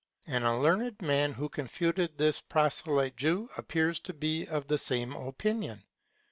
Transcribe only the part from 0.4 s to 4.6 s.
a learned man who confuted this proselyte Jew appears to be